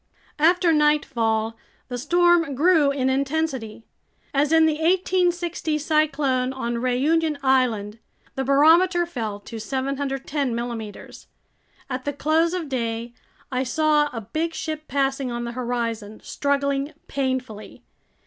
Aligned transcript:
After 0.39 0.73
nightfall 0.73 1.55
the 1.87 1.97
storm 1.99 2.55
grew 2.55 2.89
in 2.89 3.07
intensity. 3.07 3.83
As 4.33 4.51
in 4.51 4.65
the 4.65 4.79
1860 4.81 5.77
cyclone 5.77 6.51
on 6.53 6.77
Réunion 6.77 7.37
Island, 7.43 7.99
the 8.33 8.43
barometer 8.43 9.05
fell 9.05 9.39
to 9.41 9.59
710 9.59 10.55
millimeters. 10.55 11.27
At 11.87 12.05
the 12.05 12.13
close 12.13 12.53
of 12.55 12.67
day, 12.67 13.13
I 13.51 13.61
saw 13.61 14.09
a 14.11 14.21
big 14.21 14.55
ship 14.55 14.87
passing 14.87 15.29
on 15.31 15.43
the 15.43 15.51
horizon, 15.51 16.19
struggling 16.23 16.93
painfully. 17.05 17.83